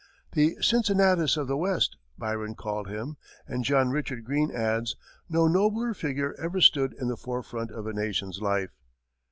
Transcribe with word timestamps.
"The 0.31 0.57
Cincinnatus 0.61 1.37
of 1.37 1.47
the 1.47 1.55
West," 1.55 1.95
Byron 2.17 2.55
called 2.55 2.87
him; 2.87 3.17
and 3.45 3.63
John 3.63 3.91
Richard 3.91 4.25
Green 4.25 4.49
adds, 4.49 4.95
"No 5.29 5.47
nobler 5.47 5.93
figure 5.93 6.33
ever 6.39 6.59
stood 6.59 6.95
in 6.99 7.07
the 7.07 7.15
forefront 7.15 7.69
of 7.69 7.85
a 7.85 7.93
nation's 7.93 8.41
life." 8.41 8.71